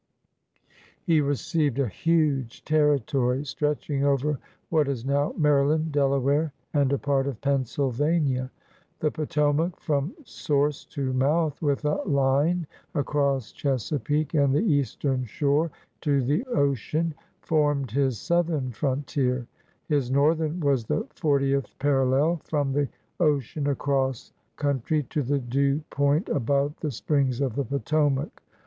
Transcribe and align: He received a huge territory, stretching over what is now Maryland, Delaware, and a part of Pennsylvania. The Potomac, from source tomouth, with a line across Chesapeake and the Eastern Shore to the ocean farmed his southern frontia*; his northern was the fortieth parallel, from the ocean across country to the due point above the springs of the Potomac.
He 1.03 1.21
received 1.21 1.77
a 1.77 1.87
huge 1.87 2.65
territory, 2.65 3.45
stretching 3.45 4.03
over 4.03 4.39
what 4.69 4.87
is 4.87 5.05
now 5.05 5.31
Maryland, 5.37 5.91
Delaware, 5.91 6.53
and 6.73 6.91
a 6.91 6.97
part 6.97 7.27
of 7.27 7.39
Pennsylvania. 7.41 8.49
The 8.99 9.11
Potomac, 9.11 9.79
from 9.79 10.15
source 10.25 10.85
tomouth, 10.85 11.61
with 11.61 11.85
a 11.85 11.97
line 12.09 12.65
across 12.95 13.51
Chesapeake 13.51 14.33
and 14.33 14.55
the 14.55 14.63
Eastern 14.63 15.23
Shore 15.25 15.69
to 16.01 16.23
the 16.23 16.45
ocean 16.45 17.13
farmed 17.43 17.91
his 17.91 18.17
southern 18.17 18.71
frontia*; 18.71 19.45
his 19.87 20.09
northern 20.09 20.61
was 20.61 20.83
the 20.85 21.05
fortieth 21.13 21.77
parallel, 21.77 22.37
from 22.43 22.73
the 22.73 22.89
ocean 23.19 23.67
across 23.67 24.33
country 24.55 25.03
to 25.11 25.21
the 25.21 25.37
due 25.37 25.81
point 25.91 26.27
above 26.27 26.73
the 26.79 26.89
springs 26.89 27.39
of 27.39 27.53
the 27.53 27.65
Potomac. 27.65 28.41